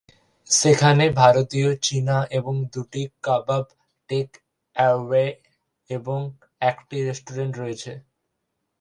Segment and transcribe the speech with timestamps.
[0.49, 3.65] সেখানে ভারতীয়, চীনা এবং দুটি কাবাব
[4.09, 5.25] টেক-অ্যাওয়ে
[5.89, 6.19] এবং
[6.61, 7.91] একটি রেস্টুরেন্ট রয়েছে।